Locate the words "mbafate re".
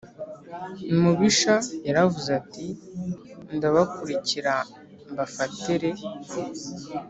5.11-5.91